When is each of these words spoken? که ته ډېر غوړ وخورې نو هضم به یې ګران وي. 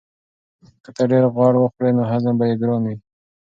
که 0.83 0.89
ته 0.95 1.03
ډېر 1.11 1.23
غوړ 1.35 1.53
وخورې 1.57 1.91
نو 1.97 2.03
هضم 2.11 2.33
به 2.39 2.45
یې 2.49 2.55
ګران 2.61 2.83
وي. 2.87 2.95